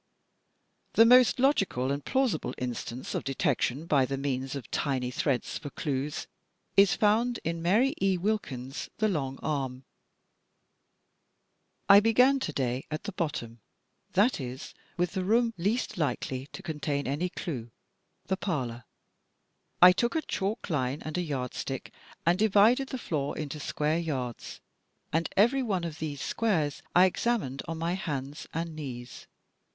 [0.93, 5.69] The most logical and plausible instance of detection by the means of tiny threads for
[5.69, 6.25] clues
[6.75, 8.17] is found in Mary E.
[8.17, 9.83] Wilkins's "The Long Arm."
[11.87, 13.59] "I began to day at the bottom—
[14.15, 17.69] that is, with the room least likely to contain any clue,
[18.25, 18.85] the parlour.
[19.83, 21.93] I took a chalk line and a yard stick,
[22.25, 24.61] and divided the floor into square yards,
[25.13, 29.27] and every one of these squares I examined on my hands and knees.